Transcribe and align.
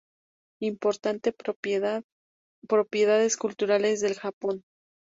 Importante 0.63 1.31
propiedades 1.31 2.07
culturales 3.37 4.01
de 4.01 4.15
Japón 4.15 4.63